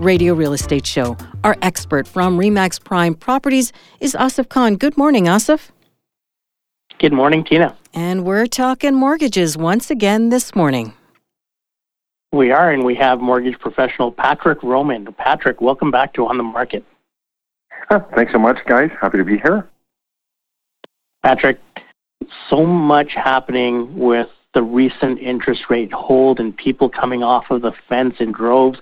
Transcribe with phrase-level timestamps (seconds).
[0.00, 1.16] radio real estate show.
[1.42, 4.76] Our expert from Remax Prime Properties is Asif Khan.
[4.76, 5.70] Good morning, Asif.
[6.98, 7.76] Good morning, Tina.
[7.92, 10.94] And we're talking mortgages once again this morning.
[12.32, 15.12] We are, and we have mortgage professional Patrick Romann.
[15.12, 16.84] Patrick, welcome back to On the Market.
[18.16, 18.90] Thanks so much, guys.
[19.00, 19.68] Happy to be here.
[21.22, 21.60] Patrick,
[22.50, 27.72] so much happening with the recent interest rate hold and people coming off of the
[27.88, 28.78] fence in droves.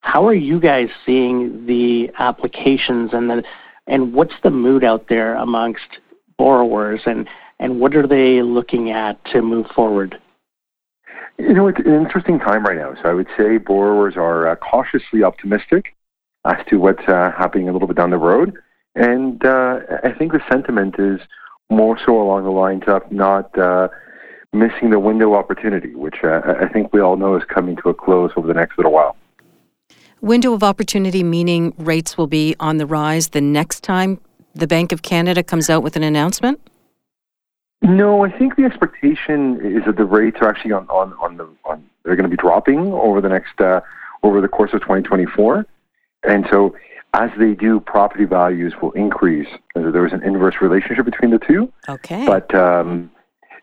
[0.00, 3.42] How are you guys seeing the applications and the
[3.86, 5.98] and what's the mood out there amongst
[6.38, 10.18] borrowers and and what are they looking at to move forward?
[11.38, 12.94] You know, it's an interesting time right now.
[13.02, 15.94] So I would say borrowers are uh, cautiously optimistic
[16.46, 18.54] as to what's uh, happening a little bit down the road,
[18.94, 21.20] and uh, I think the sentiment is
[21.70, 23.88] more so along the lines of not uh,
[24.52, 27.94] missing the window opportunity, which uh, I think we all know is coming to a
[27.94, 29.16] close over the next little while.
[30.20, 34.20] Window of opportunity meaning rates will be on the rise the next time
[34.54, 36.60] the Bank of Canada comes out with an announcement?
[37.82, 41.48] No, I think the expectation is that the rates are actually on, on, on the
[41.64, 43.80] on they're going to be dropping over the next uh,
[44.22, 45.66] over the course of 2024,
[46.24, 46.74] and so
[47.14, 49.48] as they do, property values will increase.
[49.74, 51.72] There was an inverse relationship between the two.
[51.88, 52.24] Okay.
[52.26, 53.10] But um,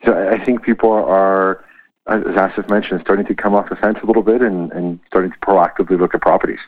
[0.03, 1.63] so I think people are
[2.07, 5.31] as Asif mentioned, starting to come off the fence a little bit and, and starting
[5.31, 6.59] to proactively look at properties.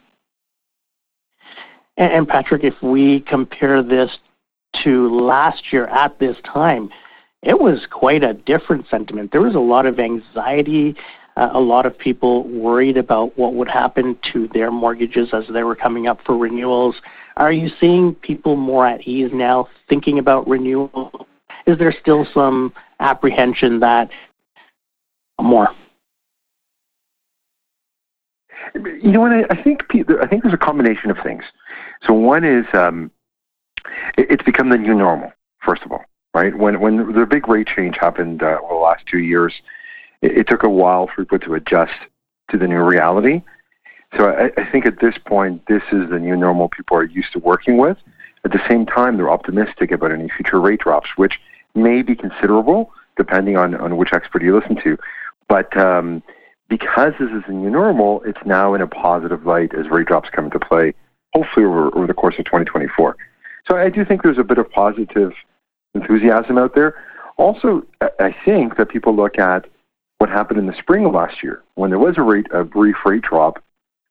[1.98, 4.12] And, and, Patrick, if we compare this
[4.84, 6.90] to last year at this time,
[7.42, 9.32] it was quite a different sentiment.
[9.32, 10.96] There was a lot of anxiety,
[11.38, 15.64] uh, a lot of people worried about what would happen to their mortgages as they
[15.64, 16.96] were coming up for renewals.
[17.38, 21.28] Are you seeing people more at ease now thinking about renewal?
[21.66, 24.10] Is there still some apprehension that
[25.46, 25.70] more.
[28.76, 29.32] You know what?
[29.32, 29.84] I, I think
[30.22, 31.44] I think there's a combination of things.
[32.06, 33.12] So one is um,
[34.18, 35.32] it, it's become the new normal.
[35.66, 36.56] First of all, right?
[36.56, 39.54] When when the big rate change happened uh, over the last two years,
[40.22, 41.94] it, it, took a while for people to adjust
[42.52, 43.42] to the new reality.
[44.18, 47.32] So I, I think at this point, this is the new normal people are used
[47.34, 47.98] to working with.
[48.46, 51.40] At the same time, they're optimistic about any future rate drops, which
[51.76, 54.98] may be considerable depending on, on which expert you listen to.
[55.50, 56.24] But um,
[56.70, 60.30] because this is a new normal, it's now in a positive light as rate drops
[60.30, 60.94] come into play,
[61.34, 63.18] hopefully over, over the course of 2024.
[63.68, 65.34] So I do think there's a bit of positive
[65.94, 66.96] enthusiasm out there.
[67.38, 69.66] Also, I think that people look at
[70.20, 72.96] what happened in the spring of last year when there was a rate a brief
[73.06, 73.64] rate drop,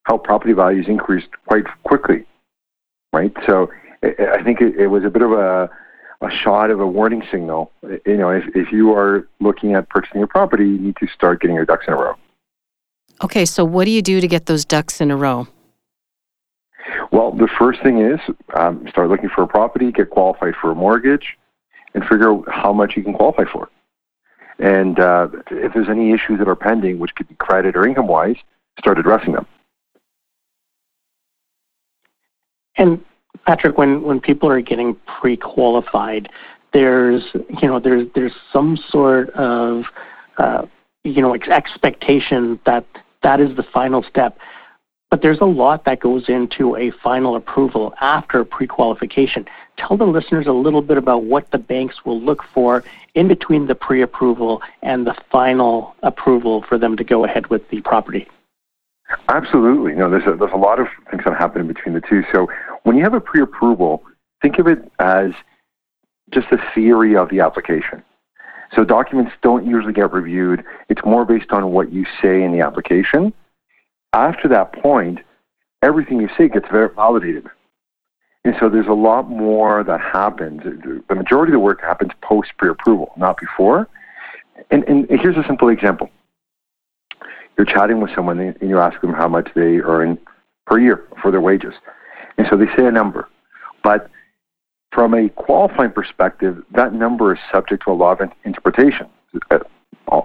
[0.03, 2.25] how property values increased quite quickly,
[3.13, 3.31] right?
[3.47, 3.69] So
[4.03, 5.69] I think it, it was a bit of a
[6.21, 7.71] a shot of a warning signal.
[8.05, 11.41] You know, if, if you are looking at purchasing a property, you need to start
[11.41, 12.15] getting your ducks in a row.
[13.23, 15.47] Okay, so what do you do to get those ducks in a row?
[17.11, 18.19] Well, the first thing is
[18.55, 21.37] um, start looking for a property, get qualified for a mortgage,
[21.93, 23.69] and figure out how much you can qualify for.
[24.59, 28.07] And uh, if there's any issues that are pending, which could be credit or income
[28.07, 28.35] wise,
[28.77, 29.45] start addressing them.
[32.75, 33.03] And
[33.49, 36.29] Patrick, when, when people are getting pre-qualified,
[36.71, 39.85] there's you know there's there's some sort of
[40.37, 40.67] uh,
[41.03, 42.85] you know expectation that
[43.23, 44.37] that is the final step.
[45.09, 49.47] But there's a lot that goes into a final approval after pre-qualification.
[49.79, 52.83] Tell the listeners a little bit about what the banks will look for
[53.15, 57.81] in between the pre-approval and the final approval for them to go ahead with the
[57.81, 58.27] property.
[59.27, 59.93] Absolutely.
[59.93, 62.23] No, there's a, there's a lot of things that happen between the two.
[62.31, 62.47] So
[62.83, 64.03] when you have a pre-approval,
[64.41, 65.31] think of it as
[66.31, 68.03] just a theory of the application.
[68.75, 70.63] So documents don't usually get reviewed.
[70.89, 73.33] It's more based on what you say in the application.
[74.13, 75.19] After that point,
[75.81, 77.47] everything you say gets validated.
[78.45, 80.61] And so there's a lot more that happens.
[80.63, 83.87] The majority of the work happens post pre-approval, not before.
[84.71, 86.09] And, and here's a simple example
[87.59, 90.17] you're chatting with someone and you ask them how much they earn
[90.65, 91.73] per year for their wages.
[92.37, 93.27] And so they say a number.
[93.83, 94.09] But
[94.93, 99.07] from a qualifying perspective, that number is subject to a lot of interpretation.
[99.51, 100.21] A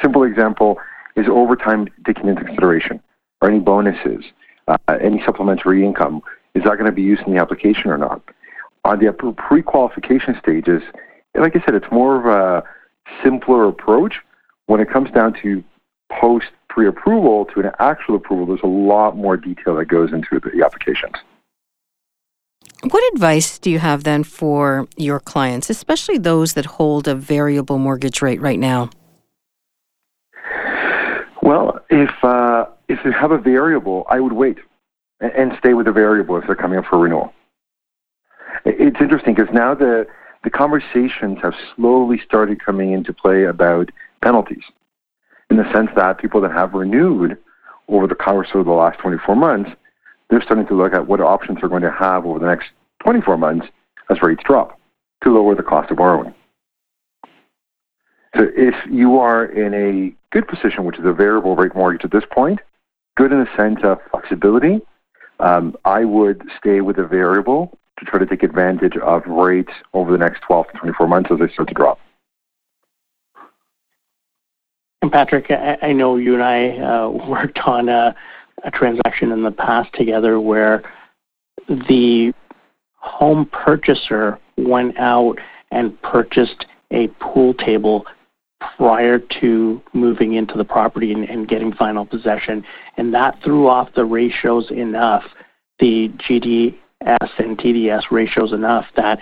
[0.00, 0.78] simple example
[1.16, 3.02] is overtime taken into consideration,
[3.40, 4.24] or any bonuses,
[4.68, 6.22] uh, any supplementary income.
[6.54, 8.22] is that going to be used in the application or not?
[8.84, 10.82] On the pre-qualification stages,
[11.34, 12.62] like I said, it's more of a
[13.24, 14.20] simpler approach.
[14.66, 15.64] When it comes down to
[16.12, 20.64] post pre-approval to an actual approval, there's a lot more detail that goes into the
[20.64, 21.14] applications.
[22.90, 27.78] What advice do you have then for your clients, especially those that hold a variable
[27.78, 28.90] mortgage rate right now?
[31.42, 34.58] Well, if uh, if you have a variable, I would wait
[35.20, 37.32] and, and stay with the variable if they're coming up for renewal.
[38.64, 40.06] It's interesting because now the
[40.44, 43.90] the conversations have slowly started coming into play about
[44.22, 44.62] penalties,
[45.50, 47.36] in the sense that people that have renewed
[47.88, 49.70] over the course of the last 24 months
[50.28, 52.68] they're starting to look at what options they're going to have over the next
[53.04, 53.66] 24 months
[54.10, 54.78] as rates drop
[55.22, 56.34] to lower the cost of borrowing.
[58.36, 62.10] So if you are in a good position, which is a variable rate mortgage at
[62.10, 62.60] this point,
[63.16, 64.80] good in the sense of flexibility,
[65.40, 70.12] um, I would stay with a variable to try to take advantage of rates over
[70.12, 71.98] the next 12 to 24 months as they start to drop.
[75.02, 78.14] And Patrick, I, I know you and I uh, worked on a
[78.64, 80.82] a transaction in the past together where
[81.68, 82.32] the
[82.96, 85.36] home purchaser went out
[85.70, 88.06] and purchased a pool table
[88.76, 92.64] prior to moving into the property and, and, getting final possession.
[92.96, 95.22] And that threw off the ratios enough,
[95.78, 96.74] the GDS
[97.38, 99.18] and TDS ratios enough that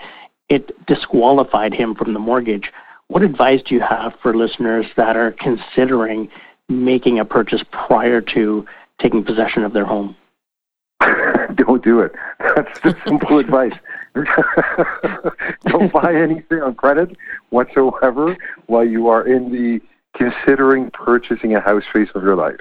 [0.47, 2.71] it disqualified him from the mortgage.
[3.07, 6.29] What advice do you have for listeners that are considering
[6.69, 8.65] making a purchase prior to
[8.99, 10.15] taking possession of their home?
[11.55, 12.13] Don't do it.
[12.39, 13.73] That's the simple advice.
[15.67, 17.15] Don't buy anything on credit
[17.49, 18.35] whatsoever
[18.65, 19.81] while you are in the
[20.17, 22.55] considering purchasing a house phase of your life.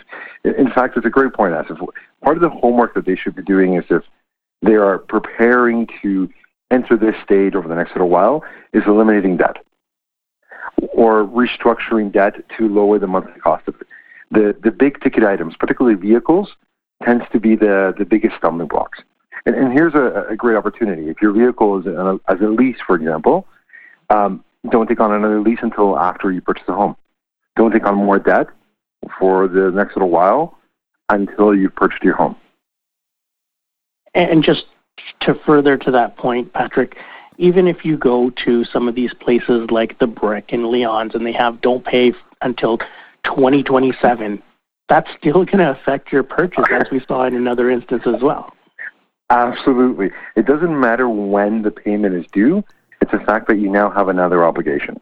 [0.44, 1.78] In fact, it's a great point, Asif.
[2.22, 4.02] Part of the homework that they should be doing is if
[4.60, 6.28] they are preparing to
[6.70, 8.42] enter this stage over the next little while,
[8.72, 9.58] is eliminating debt
[10.92, 13.86] or restructuring debt to lower the monthly cost of it
[14.34, 16.50] the, the big ticket items, particularly vehicles,
[17.04, 19.00] tends to be the, the biggest stumbling blocks.
[19.46, 21.08] And, and here's a, a great opportunity.
[21.08, 23.46] If your vehicle is a, as a lease, for example,
[24.10, 26.96] um, don't take on another lease until after you purchase a home.
[27.56, 28.48] Don't take on more debt
[29.18, 30.58] for the next little while
[31.10, 32.36] until you've purchased your home.
[34.14, 34.64] And just
[35.22, 36.96] to further to that point, Patrick,
[37.38, 41.26] even if you go to some of these places like the Brick and Leon's and
[41.26, 42.78] they have don't pay until
[43.24, 44.42] 2027,
[44.88, 48.52] that's still going to affect your purchase, as we saw in another instance as well.
[49.30, 50.10] Absolutely.
[50.36, 52.62] It doesn't matter when the payment is due,
[53.00, 55.00] it's the fact that you now have another obligation.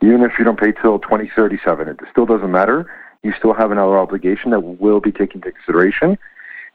[0.00, 2.90] Even if you don't pay till 2037, it still doesn't matter.
[3.22, 6.16] You still have another obligation that will be taken into consideration.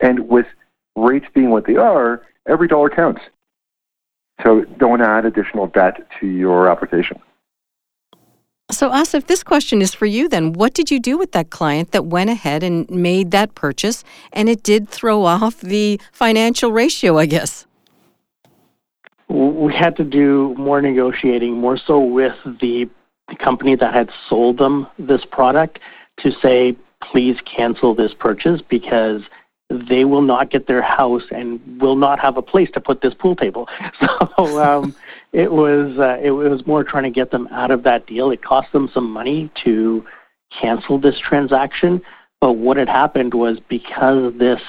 [0.01, 0.45] And with
[0.95, 3.21] rates being what they are, every dollar counts.
[4.41, 7.19] So don't add additional debt to your application.
[8.71, 10.53] So, Asif, this question is for you then.
[10.53, 14.49] What did you do with that client that went ahead and made that purchase and
[14.49, 17.67] it did throw off the financial ratio, I guess?
[19.29, 22.89] We had to do more negotiating, more so with the,
[23.29, 25.79] the company that had sold them this product
[26.21, 26.75] to say,
[27.11, 29.21] please cancel this purchase because
[29.89, 33.13] they will not get their house and will not have a place to put this
[33.13, 33.67] pool table.
[34.37, 34.95] So um,
[35.31, 38.31] it was uh, it was more trying to get them out of that deal.
[38.31, 40.03] It cost them some money to
[40.59, 42.01] cancel this transaction,
[42.41, 44.61] but what had happened was because this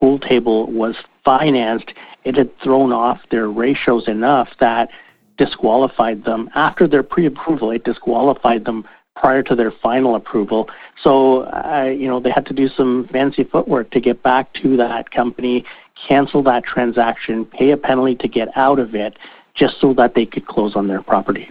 [0.00, 1.92] pool table was financed,
[2.24, 4.88] it had thrown off their ratios enough that
[5.36, 7.70] disqualified them after their pre-approval.
[7.70, 8.84] It disqualified them
[9.16, 10.68] prior to their final approval.
[11.02, 14.76] So, uh, you know, they had to do some fancy footwork to get back to
[14.76, 15.64] that company,
[16.08, 19.16] cancel that transaction, pay a penalty to get out of it,
[19.54, 21.48] just so that they could close on their property.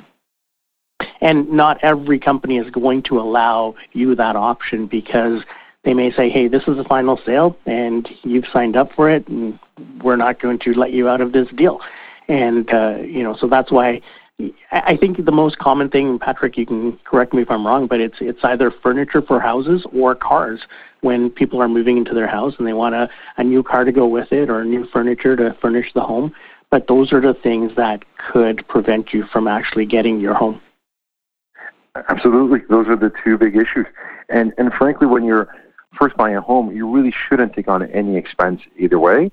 [1.22, 5.42] And not every company is going to allow you that option because
[5.84, 9.28] they may say, hey, this is a final sale and you've signed up for it
[9.28, 9.60] and
[10.04, 11.80] we're not going to let you out of this deal.
[12.28, 14.02] And, uh, you know, so that's why
[14.72, 18.00] I think the most common thing, Patrick, you can correct me if I'm wrong, but
[18.00, 20.62] it's it's either furniture for houses or cars.
[21.02, 23.92] When people are moving into their house and they want a, a new car to
[23.92, 26.34] go with it or new furniture to furnish the home,
[26.72, 30.62] but those are the things that could prevent you from actually getting your home.
[32.10, 33.88] Absolutely, those are the two big issues.
[34.30, 35.54] And and frankly, when you're
[35.98, 39.32] first buying a home, you really shouldn't take on any expense either way.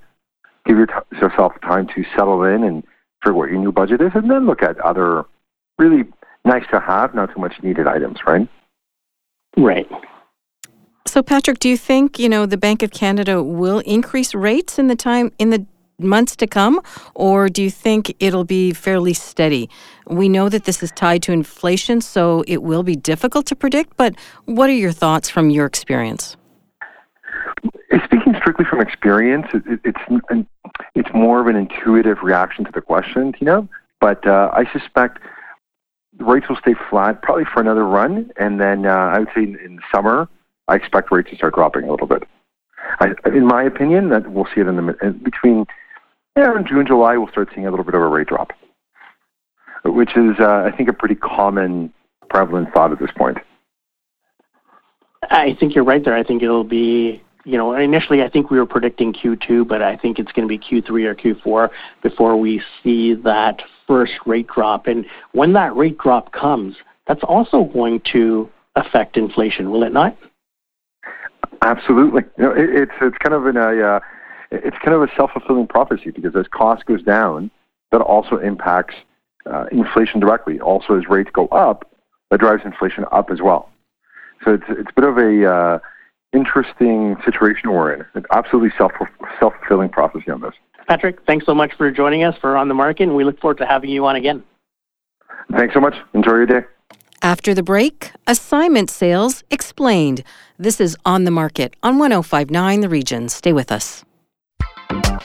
[0.65, 2.83] Give yourself time to settle in and
[3.27, 5.25] figure what your new budget is, and then look at other
[5.79, 6.05] really
[6.45, 8.49] nice to have, not too much needed items, right?
[9.57, 9.89] Right.
[11.07, 14.87] So, Patrick, do you think you know the Bank of Canada will increase rates in
[14.87, 15.67] the time in the
[15.99, 16.81] months to come,
[17.15, 19.71] or do you think it'll be fairly steady?
[20.07, 23.97] We know that this is tied to inflation, so it will be difficult to predict.
[23.97, 24.15] But
[24.45, 26.37] what are your thoughts from your experience?
[28.05, 30.47] Speaking strictly from experience, it, it, it's
[30.95, 33.69] it's more of an intuitive reaction to the question, Tina.
[34.01, 35.19] But uh, I suspect
[36.19, 39.59] rates will stay flat probably for another run, and then uh, I would say in,
[39.59, 40.29] in summer,
[40.69, 42.23] I expect rates to start dropping a little bit.
[43.01, 45.67] I, in my opinion, that we'll see it in the between
[46.37, 48.53] yeah, in June, July, we'll start seeing a little bit of a rate drop,
[49.85, 51.93] which is, uh, I think, a pretty common,
[52.29, 53.39] prevalent thought at this point.
[55.31, 56.15] I think you're right there.
[56.15, 59.97] I think it'll be you know, initially I think we were predicting Q2, but I
[59.97, 61.71] think it's going to be Q3 or Q4
[62.03, 64.89] before we see that first rate drop.
[64.89, 66.75] And when that rate drop comes,
[67.07, 70.17] that's also going to affect inflation, will it not?
[71.63, 72.23] Absolutely.
[72.37, 74.01] You know, it, it's it's kind of a uh,
[74.51, 77.51] it's kind of a self fulfilling prophecy because as cost goes down,
[77.93, 78.97] that also impacts
[79.47, 80.59] uh, inflation directly.
[80.61, 81.89] Also, as rates go up,
[82.31, 83.71] that drives inflation up as well.
[84.45, 85.79] So it's it's a bit of a uh,
[86.37, 88.05] interesting situation we're in.
[88.15, 88.93] It's absolutely self
[89.41, 90.53] self fulfilling prophecy on this.
[90.89, 93.59] Patrick, thanks so much for joining us for On the Market, and we look forward
[93.59, 94.45] to having you on again.
[95.57, 95.95] Thanks so much.
[96.15, 96.61] Enjoy your day.
[97.23, 100.23] After the break, assignment sales explained.
[100.59, 103.29] This is On the Market on 1059 The Region.
[103.29, 104.06] Stay with us.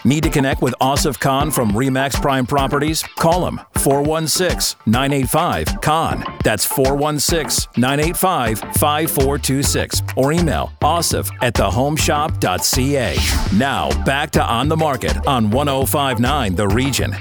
[0.03, 3.03] Need to connect with Asif Khan from Remax Prime Properties?
[3.03, 6.23] Call him 416 985 Khan.
[6.43, 10.01] That's 416 985 5426.
[10.17, 13.57] Or email asif at thehomeshop.ca.
[13.57, 17.15] Now, back to On the Market on 1059 The Region.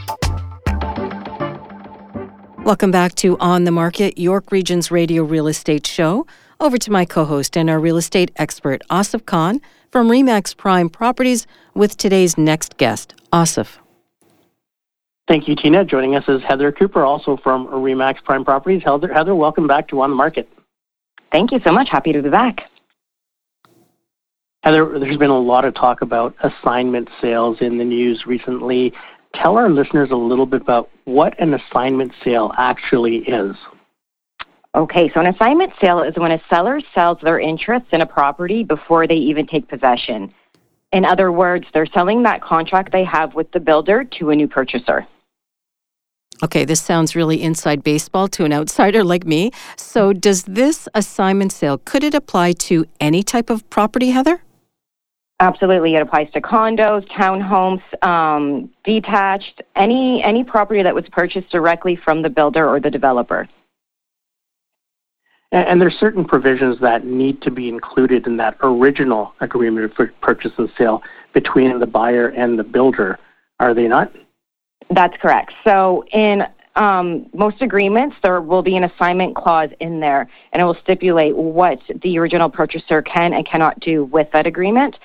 [2.65, 6.27] Welcome back to On the Market, York Region's radio real estate show.
[6.59, 10.89] Over to my co host and our real estate expert, Asif Khan from Remax Prime
[10.89, 13.79] Properties with today's next guest, Asif.
[15.29, 15.85] Thank you, Tina.
[15.85, 18.83] Joining us is Heather Cooper, also from Remax Prime Properties.
[18.85, 20.49] Heather, Heather, welcome back to On the Market.
[21.31, 21.89] Thank you so much.
[21.89, 22.63] Happy to be back.
[24.63, 28.93] Heather, there's been a lot of talk about assignment sales in the news recently.
[29.35, 33.55] Tell our listeners a little bit about what an assignment sale actually is.
[34.75, 38.63] Okay, so an assignment sale is when a seller sells their interest in a property
[38.63, 40.33] before they even take possession.
[40.93, 44.47] In other words, they're selling that contract they have with the builder to a new
[44.47, 45.07] purchaser.
[46.43, 49.51] Okay, this sounds really inside baseball to an outsider like me.
[49.77, 54.41] So, does this assignment sale could it apply to any type of property, Heather?
[55.41, 61.97] Absolutely, it applies to condos, townhomes, um, detached, any any property that was purchased directly
[61.97, 63.49] from the builder or the developer.
[65.53, 70.13] And, and there's certain provisions that need to be included in that original agreement for
[70.21, 71.03] purchase and sale
[71.33, 73.19] between the buyer and the builder,
[73.59, 74.13] are they not?
[74.91, 75.53] That's correct.
[75.65, 76.43] So in
[76.77, 81.37] um, most agreements, there will be an assignment clause in there, and it will stipulate
[81.37, 84.97] what the original purchaser can and cannot do with that agreement.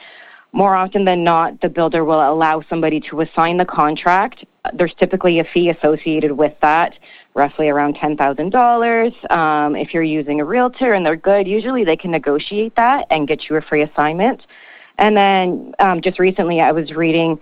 [0.55, 4.45] More often than not, the builder will allow somebody to assign the contract.
[4.73, 6.93] There's typically a fee associated with that
[7.33, 9.31] roughly around $10,000.
[9.31, 13.27] Um, if you're using a realtor and they're good, usually they can negotiate that and
[13.27, 14.43] get you a free assignment.
[14.97, 17.37] And then um, just recently, I was reading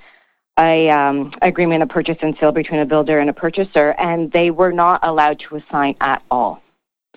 [0.58, 4.50] a um, agreement of purchase and sale between a builder and a purchaser, and they
[4.50, 6.63] were not allowed to assign at all.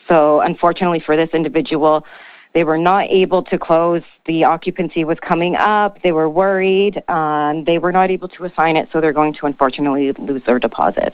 [0.08, 2.04] So, unfortunately, for this individual,
[2.56, 4.02] they were not able to close.
[4.24, 6.00] The occupancy was coming up.
[6.02, 7.02] They were worried.
[7.06, 10.58] Um, they were not able to assign it, so they're going to unfortunately lose their
[10.58, 11.12] deposit.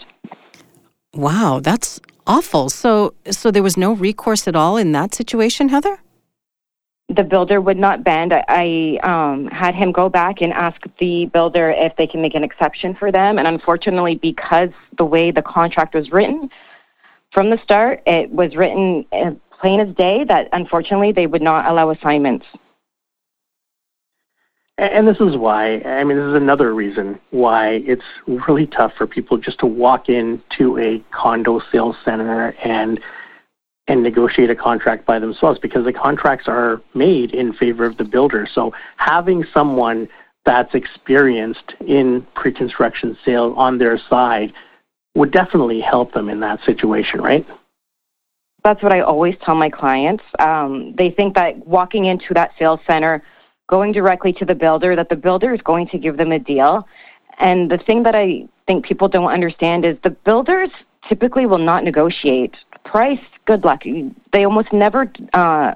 [1.15, 2.71] Wow, that's awful.
[2.71, 5.99] So so there was no recourse at all in that situation, Heather?
[7.09, 8.33] The builder would not bend.
[8.33, 12.37] I, I um, had him go back and ask the builder if they can make
[12.37, 13.37] an exception for them.
[13.41, 16.49] And unfortunately, because the way the contract was written
[17.33, 21.67] from the start, it was written uh, plain as day that unfortunately they would not
[21.67, 22.45] allow assignments.
[24.79, 29.07] And this is why, I mean, this is another reason why it's really tough for
[29.07, 33.01] people just to walk into a condo sales center and
[33.89, 38.05] and negotiate a contract by themselves because the contracts are made in favor of the
[38.05, 38.47] builder.
[38.53, 40.09] So having someone
[40.47, 44.53] that's experienced in pre-construction sales on their side
[45.15, 47.47] would definitely help them in that situation, right?
[48.65, 50.23] That's what I always tell my clients.
[50.39, 53.23] Um, they think that walking into that sales center
[53.69, 56.87] going directly to the builder, that the builder is going to give them a deal.
[57.39, 60.71] And the thing that I think people don't understand is the builders
[61.09, 62.55] typically will not negotiate
[62.85, 63.19] price.
[63.47, 63.83] Good luck.
[64.33, 65.75] They almost never uh,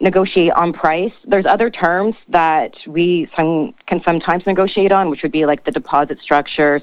[0.00, 1.12] negotiate on price.
[1.26, 5.70] There's other terms that we some, can sometimes negotiate on, which would be like the
[5.70, 6.82] deposit structures,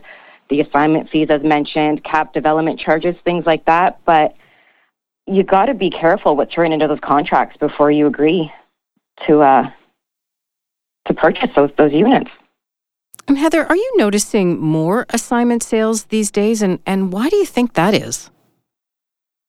[0.49, 3.99] the assignment fees, as mentioned, cap development charges, things like that.
[4.05, 4.35] But
[5.27, 8.51] you got to be careful what's written into those contracts before you agree
[9.27, 9.69] to uh,
[11.07, 12.29] to purchase those those units.
[13.27, 17.45] And Heather, are you noticing more assignment sales these days, and and why do you
[17.45, 18.29] think that is?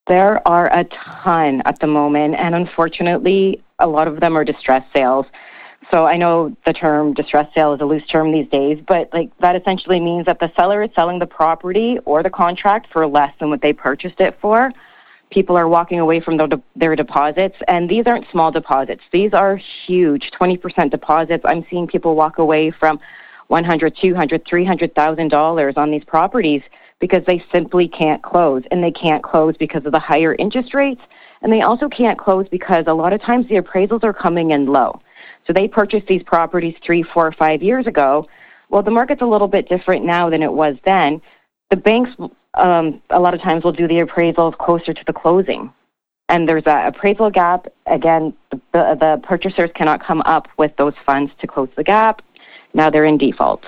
[0.08, 4.84] There are a ton at the moment, and unfortunately, a lot of them are distress
[4.94, 5.26] sales.
[5.90, 9.30] So I know the term distress sale is a loose term these days, but like
[9.38, 13.32] that essentially means that the seller is selling the property or the contract for less
[13.38, 14.72] than what they purchased it for.
[15.32, 16.46] People are walking away from their,
[16.76, 19.02] their deposits, and these aren't small deposits.
[19.12, 21.42] These are huge, 20% deposits.
[21.46, 23.00] I'm seeing people walk away from
[23.48, 26.62] 100, 200, 300,000 dollars on these properties
[27.00, 28.62] because they simply can't close.
[28.70, 31.00] And they can't close because of the higher interest rates.
[31.40, 34.66] And they also can't close because a lot of times the appraisals are coming in
[34.66, 35.00] low.
[35.46, 38.28] So they purchased these properties three, four, five years ago.
[38.68, 41.20] Well, the market's a little bit different now than it was then.
[41.70, 42.10] The banks,
[42.54, 45.72] um, a lot of times, we'll do the appraisals closer to the closing.
[46.28, 47.66] And there's an appraisal gap.
[47.86, 52.22] Again, the, the purchasers cannot come up with those funds to close the gap.
[52.74, 53.64] Now they're in default.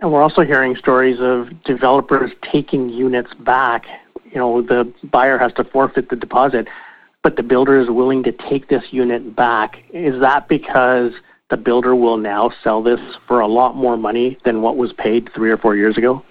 [0.00, 3.84] And we're also hearing stories of developers taking units back.
[4.32, 6.68] You know, the buyer has to forfeit the deposit,
[7.22, 9.84] but the builder is willing to take this unit back.
[9.92, 11.12] Is that because
[11.50, 15.28] the builder will now sell this for a lot more money than what was paid
[15.34, 16.24] three or four years ago?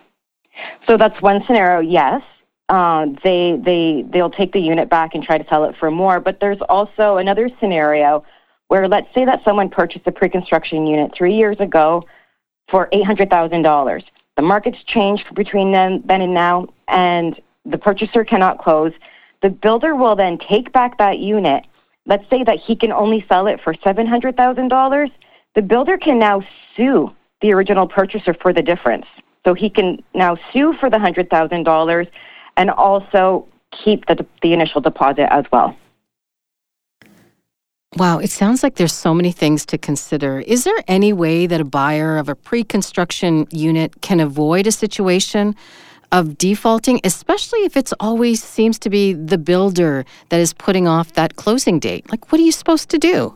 [0.87, 2.21] So that's one scenario, yes.
[2.69, 6.19] Uh, they they they'll take the unit back and try to sell it for more.
[6.19, 8.23] But there's also another scenario
[8.67, 12.03] where let's say that someone purchased a pre-construction unit three years ago
[12.69, 14.03] for $800,000.
[14.35, 18.93] The market's changed between then, then and now, and the purchaser cannot close.
[19.41, 21.65] The builder will then take back that unit.
[22.09, 25.11] Let's say that he can only sell it for $700,000.
[25.55, 26.41] The builder can now
[26.75, 27.11] sue
[27.41, 29.05] the original purchaser for the difference.
[29.45, 32.07] So he can now sue for the $100,000
[32.57, 35.77] and also keep the, the initial deposit as well.
[37.95, 40.39] Wow, it sounds like there's so many things to consider.
[40.39, 44.71] Is there any way that a buyer of a pre construction unit can avoid a
[44.71, 45.55] situation
[46.11, 51.13] of defaulting, especially if it's always seems to be the builder that is putting off
[51.13, 52.09] that closing date?
[52.09, 53.35] Like, what are you supposed to do?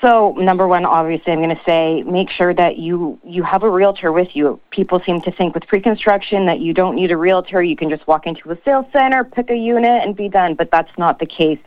[0.00, 3.70] So, number one, obviously, I'm going to say make sure that you you have a
[3.70, 4.60] realtor with you.
[4.70, 8.06] People seem to think with pre-construction that you don't need a realtor; you can just
[8.06, 10.54] walk into a sales center, pick a unit, and be done.
[10.54, 11.58] But that's not the case.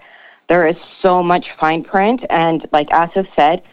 [0.47, 2.21] There is so much fine print.
[2.30, 3.63] And like Asif said,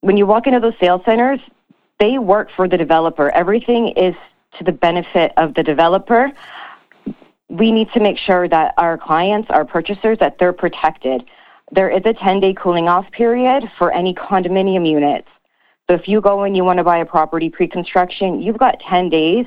[0.00, 1.40] when you walk into those sales centers,
[2.00, 3.30] they work for the developer.
[3.30, 4.14] Everything is
[4.58, 6.32] to the benefit of the developer.
[7.48, 11.24] We need to make sure that our clients, our purchasers, that they're protected.
[11.70, 15.28] There is a 10 day cooling off period for any condominium units.
[15.88, 18.80] So if you go and you want to buy a property pre construction, you've got
[18.80, 19.46] 10 days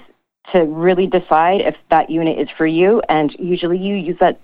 [0.52, 3.02] to really decide if that unit is for you.
[3.10, 4.40] And usually you use that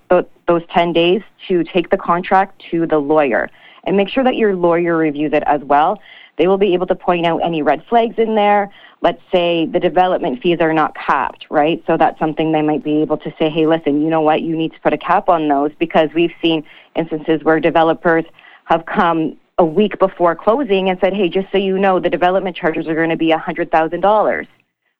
[0.48, 3.50] those 10 days to take the contract to the lawyer
[3.84, 6.00] and make sure that your lawyer reviews it as well.
[6.39, 8.73] They will be able to point out any red flags in there.
[9.02, 11.84] Let's say the development fees are not capped, right?
[11.86, 14.41] So that's something they might be able to say, hey, listen, you know what?
[14.41, 18.25] You need to put a cap on those because we've seen instances where developers
[18.65, 22.56] have come a week before closing and said, hey, just so you know, the development
[22.56, 24.47] charges are going to be $100,000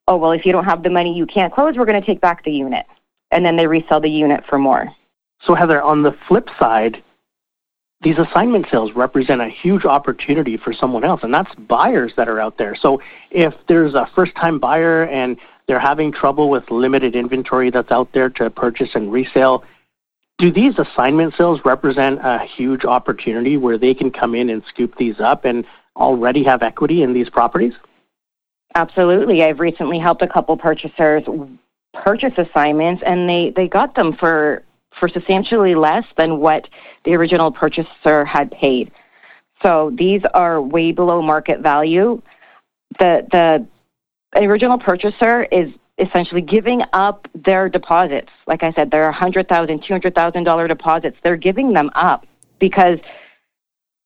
[0.10, 2.20] oh, well, if you don't have the money, you can't close, we're going to take
[2.20, 2.86] back the unit.
[3.32, 4.92] And then they resell the unit for more.
[5.46, 7.02] So, Heather, on the flip side,
[8.02, 12.40] these assignment sales represent a huge opportunity for someone else, and that's buyers that are
[12.40, 12.76] out there.
[12.76, 17.92] So, if there's a first time buyer and they're having trouble with limited inventory that's
[17.92, 19.64] out there to purchase and resale,
[20.38, 24.96] do these assignment sales represent a huge opportunity where they can come in and scoop
[24.98, 25.66] these up and
[25.98, 27.74] already have equity in these properties?
[28.76, 29.44] Absolutely.
[29.44, 31.24] I've recently helped a couple purchasers
[31.94, 34.64] purchase assignments and they, they got them for
[34.98, 36.68] for substantially less than what
[37.06, 38.92] the original purchaser had paid.
[39.62, 42.22] So these are way below market value.
[42.98, 43.28] The
[44.34, 48.30] the original purchaser is essentially giving up their deposits.
[48.48, 51.18] Like I said, they're $100,000, $200,000 deposits.
[51.24, 52.26] They're giving them up
[52.60, 53.00] because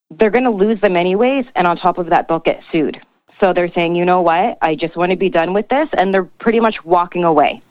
[0.10, 1.46] they're going to lose them anyways.
[1.56, 3.00] And on top of that, they'll get sued.
[3.40, 6.14] So they're saying, you know what, I just want to be done with this, and
[6.14, 7.62] they're pretty much walking away.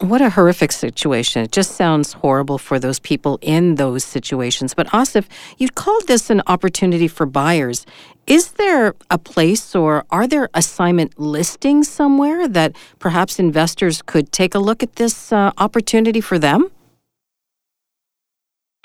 [0.00, 1.42] What a horrific situation.
[1.42, 4.72] It just sounds horrible for those people in those situations.
[4.72, 7.84] But Asif, you called this an opportunity for buyers.
[8.24, 14.54] Is there a place or are there assignment listings somewhere that perhaps investors could take
[14.54, 16.70] a look at this uh, opportunity for them?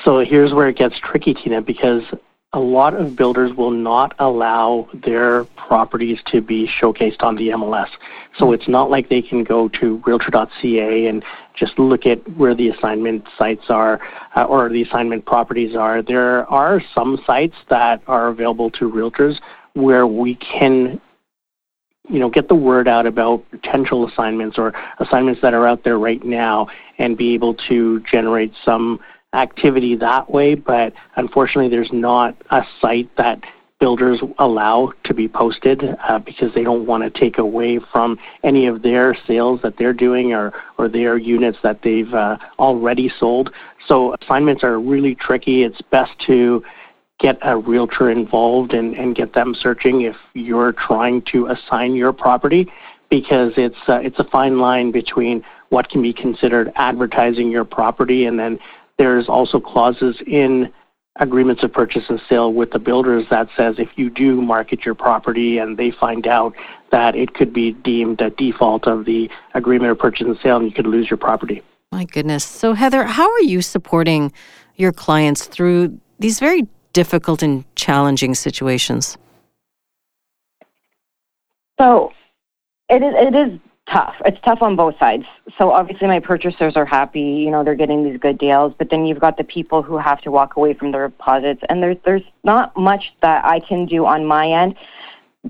[0.04, 2.02] So here's where it gets tricky, Tina, because
[2.54, 7.90] a lot of builders will not allow their properties to be showcased on the MLS.
[8.38, 12.70] So it's not like they can go to realtor.ca and just look at where the
[12.70, 14.00] assignment sites are
[14.36, 16.04] uh, or the assignment properties are.
[16.04, 19.40] There are some sites that are available to realtors
[19.74, 21.02] where we can
[22.10, 25.98] you know get the word out about potential assignments or assignments that are out there
[25.98, 29.00] right now and be able to generate some
[29.34, 33.42] activity that way, but unfortunately, there's not a site that
[33.80, 38.66] builders allow to be posted uh, because they don't want to take away from any
[38.66, 43.52] of their sales that they're doing or, or their units that they've uh, already sold.
[43.86, 45.64] So assignments are really tricky.
[45.64, 46.64] It's best to
[47.20, 52.14] get a realtor involved and, and get them searching if you're trying to assign your
[52.14, 52.72] property
[53.10, 58.26] because it's uh, it's a fine line between what can be considered advertising your property
[58.26, 58.58] and then
[58.98, 60.72] there's also clauses in
[61.20, 64.96] agreements of purchase and sale with the builders that says if you do market your
[64.96, 66.56] property and they find out
[66.92, 70.66] that it could be deemed a default of the agreement of purchase and sale and
[70.66, 71.62] you could lose your property.
[71.92, 72.44] My goodness.
[72.44, 74.32] So Heather, how are you supporting
[74.76, 79.18] your clients through these very difficult and challenging situations?
[81.80, 82.12] So
[82.90, 83.60] it is it is
[83.92, 84.16] tough.
[84.26, 85.26] It's tough on both sides.
[85.58, 89.06] So obviously my purchasers are happy, you know, they're getting these good deals, but then
[89.06, 92.24] you've got the people who have to walk away from their deposits and there's there's
[92.44, 94.76] not much that I can do on my end.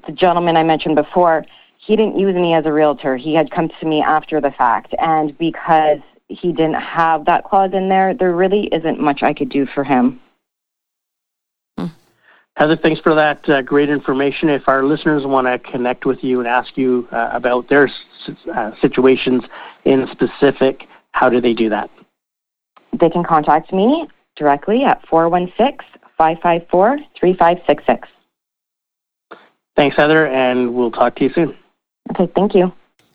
[0.08, 1.46] The gentleman I mentioned before,
[1.78, 3.18] he didn't use me as a realtor.
[3.18, 7.72] He had come to me after the fact and because he didn't have that clause
[7.74, 10.20] in there, there really isn't much I could do for him.
[12.56, 14.50] Heather, thanks for that uh, great information.
[14.50, 17.90] If our listeners want to connect with you and ask you uh, about their
[18.54, 19.44] uh, situations
[19.86, 21.90] in specific, how do they do that?
[23.00, 25.80] They can contact me directly at 416
[26.18, 28.08] 554 3566.
[29.76, 31.58] Thanks, Heather, and we'll talk to you soon.
[32.12, 32.72] Okay, thank you.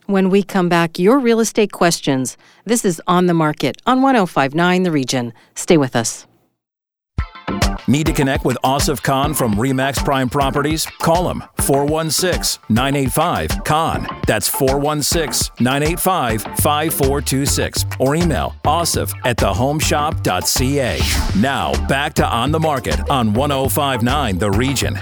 [0.06, 2.36] When we come back, your real estate questions.
[2.64, 5.32] This is On the Market on 1059 The Region.
[5.54, 6.26] Stay with us.
[7.88, 10.84] Need to connect with Asif Khan from Remax Prime Properties?
[10.84, 14.06] Call him 416 985 Khan.
[14.26, 17.86] That's 416 985 5426.
[17.98, 21.00] Or email asif at thehomeshop.ca.
[21.40, 24.98] Now, back to On the Market on 1059 The Region.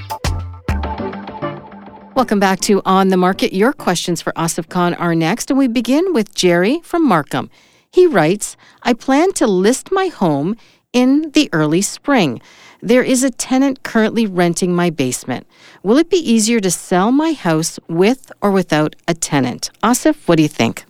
[2.14, 3.52] Welcome back to On the Market.
[3.52, 7.50] Your questions for Asif Khan are next, and we begin with Jerry from Markham.
[7.90, 10.54] He writes I plan to list my home
[10.92, 12.40] in the early spring.
[12.86, 15.48] There is a tenant currently renting my basement.
[15.82, 19.72] Will it be easier to sell my house with or without a tenant?
[19.82, 20.84] Asif, what do you think?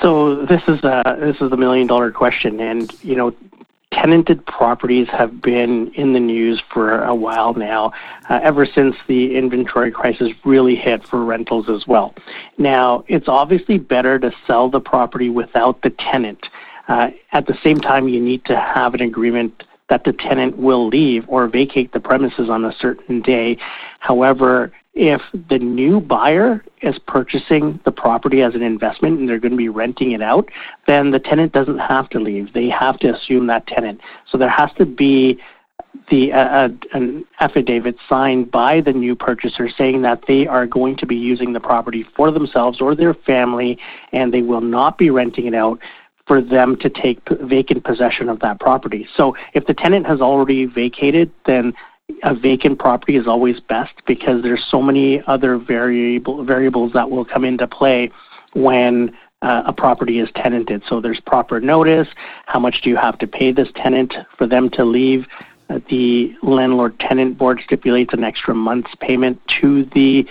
[0.00, 3.34] So this is a this is a million dollar question, and you know,
[3.92, 7.92] tenanted properties have been in the news for a while now,
[8.30, 12.14] uh, ever since the inventory crisis really hit for rentals as well.
[12.56, 16.46] Now, it's obviously better to sell the property without the tenant.
[16.88, 20.88] Uh, at the same time, you need to have an agreement that the tenant will
[20.88, 23.56] leave or vacate the premises on a certain day.
[24.00, 25.20] However, if
[25.50, 29.68] the new buyer is purchasing the property as an investment and they're going to be
[29.68, 30.48] renting it out,
[30.86, 32.52] then the tenant doesn't have to leave.
[32.52, 34.00] They have to assume that tenant.
[34.30, 35.40] So there has to be
[36.10, 41.06] the uh, an affidavit signed by the new purchaser saying that they are going to
[41.06, 43.78] be using the property for themselves or their family
[44.12, 45.78] and they will not be renting it out
[46.26, 49.06] for them to take vacant possession of that property.
[49.16, 51.74] So if the tenant has already vacated, then
[52.22, 57.24] a vacant property is always best because there's so many other variable variables that will
[57.24, 58.10] come into play
[58.54, 60.82] when uh, a property is tenanted.
[60.88, 62.08] So there's proper notice.
[62.46, 65.26] How much do you have to pay this tenant for them to leave?
[65.68, 70.26] Uh, the landlord tenant board stipulates an extra month's payment to the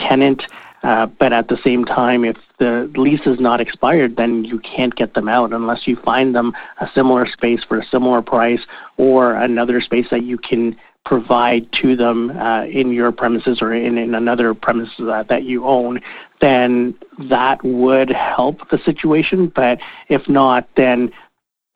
[0.00, 0.42] tenant.
[0.82, 4.94] Uh, but at the same time, if the lease is not expired, then you can't
[4.94, 8.60] get them out unless you find them a similar space for a similar price
[8.96, 13.96] or another space that you can provide to them uh, in your premises or in,
[13.96, 16.00] in another premises that, that you own,
[16.40, 16.94] then
[17.30, 19.50] that would help the situation.
[19.54, 21.10] But if not, then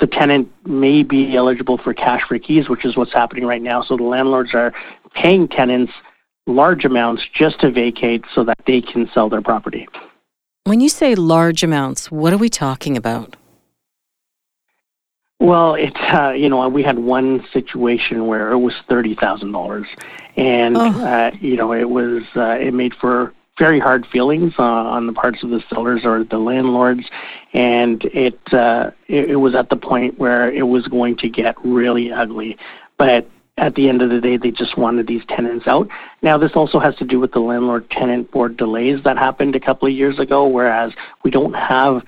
[0.01, 3.83] the tenant may be eligible for cash for keys, which is what's happening right now.
[3.83, 4.73] So the landlords are
[5.15, 5.93] paying tenants
[6.46, 9.88] large amounts just to vacate so that they can sell their property.
[10.64, 13.37] When you say large amounts, what are we talking about?
[15.40, 19.88] Well, it uh, you know we had one situation where it was thirty thousand dollars,
[20.37, 21.05] and oh.
[21.05, 25.12] uh, you know it was uh, it made for very hard feelings uh, on the
[25.12, 27.02] parts of the sellers or the landlords,
[27.55, 31.57] and it, uh, it it was at the point where it was going to get
[31.64, 32.57] really ugly.
[32.96, 33.28] But
[33.59, 35.88] at the end of the day, they just wanted these tenants out.
[36.23, 39.61] Now, this also has to do with the landlord tenant board delays that happened a
[39.61, 42.03] couple of years ago, whereas we don't have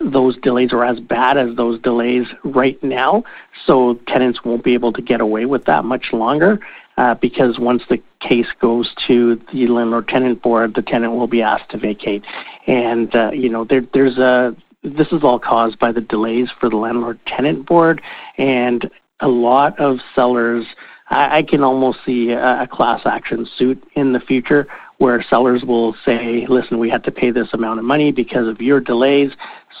[0.00, 3.24] those delays are as bad as those delays right now.
[3.66, 6.60] So tenants won't be able to get away with that much longer
[6.98, 11.42] uh, because once the case goes to the landlord tenant board, the tenant will be
[11.42, 12.24] asked to vacate.
[12.66, 16.68] And, uh, you know, there, there's a, this is all caused by the delays for
[16.68, 18.02] the landlord tenant board
[18.38, 20.66] and a lot of sellers.
[21.08, 24.66] I, I can almost see a, a class action suit in the future
[24.98, 28.60] where sellers will say, listen, we had to pay this amount of money because of
[28.60, 29.30] your delays.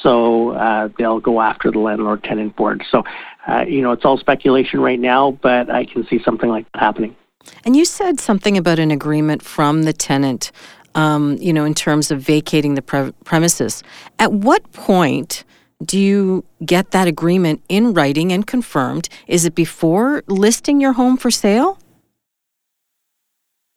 [0.02, 2.84] So uh, they'll go after the landlord tenant board.
[2.90, 3.02] So,
[3.48, 6.80] uh, you know, it's all speculation right now, but I can see something like that
[6.80, 7.16] happening.
[7.64, 10.52] And you said something about an agreement from the tenant,
[10.94, 13.82] um, you know, in terms of vacating the pre- premises.
[14.18, 15.44] At what point
[15.84, 19.08] do you get that agreement in writing and confirmed?
[19.26, 21.78] Is it before listing your home for sale?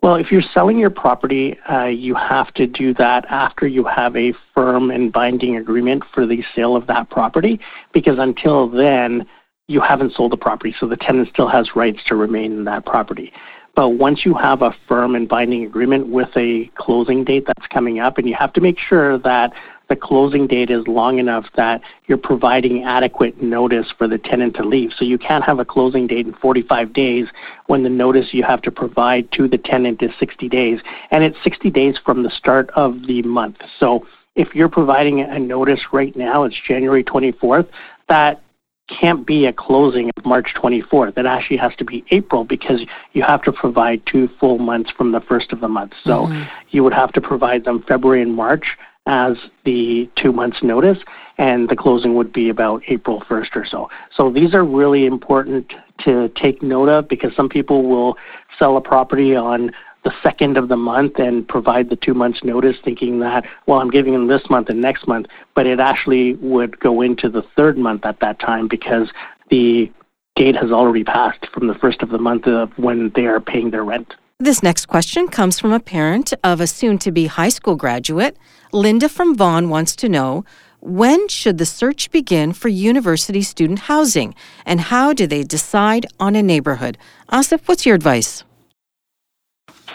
[0.01, 4.15] Well, if you're selling your property, uh, you have to do that after you have
[4.15, 7.59] a firm and binding agreement for the sale of that property,
[7.91, 9.27] because until then,
[9.67, 12.85] you haven't sold the property, so the tenant still has rights to remain in that
[12.85, 13.33] property.
[13.75, 17.99] But once you have a firm and binding agreement with a closing date that's coming
[17.99, 19.51] up, and you have to make sure that
[19.89, 24.63] the closing date is long enough that you're providing adequate notice for the tenant to
[24.63, 24.91] leave.
[24.95, 27.27] So you can't have a closing date in 45 days
[27.65, 30.79] when the notice you have to provide to the tenant is 60 days.
[31.09, 33.57] And it's 60 days from the start of the month.
[33.79, 37.67] So if you're providing a notice right now, it's January 24th,
[38.07, 38.41] that
[38.87, 41.17] can't be a closing of March 24th.
[41.17, 42.81] It actually has to be April because
[43.13, 45.93] you have to provide two full months from the first of the month.
[46.03, 46.43] So mm-hmm.
[46.69, 48.65] you would have to provide them February and March
[49.09, 50.99] as the two months notice,
[51.39, 53.89] and the closing would be about April 1st or so.
[54.15, 55.73] So these are really important
[56.05, 58.17] to take note of because some people will
[58.59, 59.71] sell a property on
[60.03, 63.89] the second of the month and provide the two months notice thinking that well i'm
[63.89, 67.77] giving them this month and next month but it actually would go into the third
[67.77, 69.09] month at that time because
[69.49, 69.91] the
[70.37, 73.71] date has already passed from the first of the month of when they are paying
[73.71, 77.49] their rent this next question comes from a parent of a soon to be high
[77.49, 78.37] school graduate.
[78.71, 80.45] Linda from Vaughan wants to know
[80.79, 86.35] when should the search begin for university student housing and how do they decide on
[86.35, 86.97] a neighborhood?
[87.31, 88.43] Asif, what's your advice?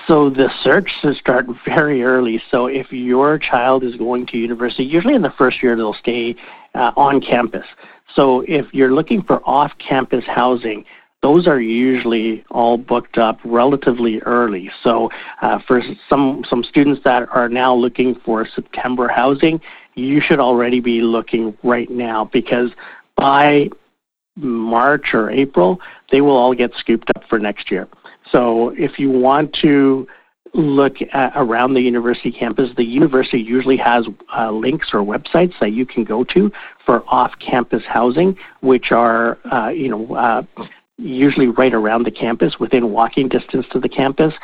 [0.08, 2.42] So the search should start very early.
[2.50, 6.34] So if your child is going to university, usually in the first year they'll stay
[6.74, 7.64] uh, on campus.
[8.14, 10.84] So if you're looking for off-campus housing,
[11.24, 14.70] those are usually all booked up relatively early.
[14.82, 15.08] So
[15.40, 19.58] uh, for some some students that are now looking for September housing,
[19.94, 22.72] you should already be looking right now because
[23.16, 23.70] by
[24.36, 25.80] March or April,
[26.12, 27.88] they will all get scooped up for next year.
[28.30, 30.06] So if you want to
[30.52, 34.06] look at around the university campus, the university usually has
[34.36, 36.50] uh, links or websites that you can go to
[36.84, 40.42] for off-campus housing, which are uh, you know uh,
[40.98, 44.34] usually right around the campus, within walking distance to the campus.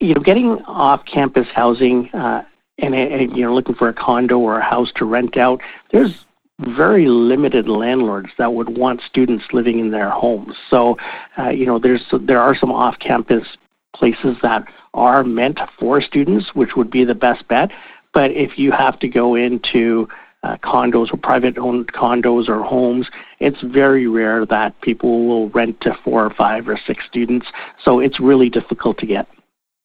[0.00, 2.44] You know, getting off-campus housing uh,
[2.78, 5.60] and, and you know looking for a condo or a house to rent out,
[5.92, 6.24] there's
[6.60, 10.56] very limited landlords that would want students living in their homes.
[10.70, 10.96] So,
[11.38, 13.46] uh, you know, there's there are some off-campus
[13.94, 14.64] places that
[14.94, 17.70] are meant for students, which would be the best bet.
[18.12, 20.08] But if you have to go into
[20.42, 23.06] uh, condos or private owned condos or homes,
[23.40, 27.46] it's very rare that people will rent to four or five or six students.
[27.84, 29.26] So it's really difficult to get.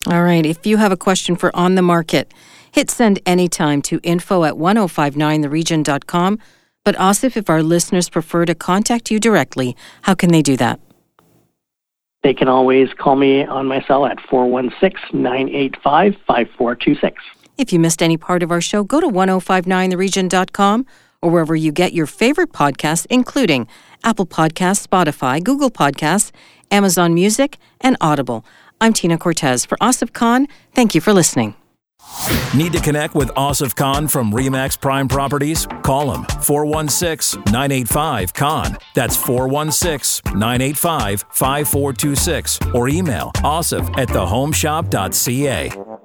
[0.08, 0.46] All right.
[0.46, 2.34] If you have a question for On the Market,
[2.72, 6.40] hit send anytime to info at 1059theregion.com.
[6.84, 10.82] But Asif, if our listeners prefer to contact you directly, how can they do that?
[12.24, 17.24] They can always call me on my cell at 416 985 5426.
[17.58, 20.86] If you missed any part of our show, go to 1059theregion.com
[21.22, 23.68] or wherever you get your favorite podcasts, including
[24.04, 26.32] Apple Podcasts, Spotify, Google Podcasts,
[26.72, 28.44] Amazon Music, and Audible.
[28.82, 29.66] I'm Tina Cortez.
[29.66, 31.56] For Asif Khan, thank you for listening.
[32.54, 35.66] Need to connect with Asif Khan from REMAX Prime Properties?
[35.84, 38.78] Call him 416 985 Khan.
[38.94, 46.03] That's 416 985 5426 or email asif at thehomeshop.ca.